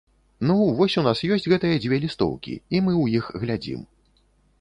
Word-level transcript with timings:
Ну, 0.49 0.53
вось 0.77 0.95
у 1.01 1.03
нас 1.07 1.19
ёсць 1.35 1.45
гэтыя 1.53 1.75
дзве 1.83 1.99
лістоўкі, 2.05 2.53
і 2.75 2.81
мы 2.87 2.93
ў 3.01 3.05
іх 3.21 3.29
глядзім. 3.45 3.85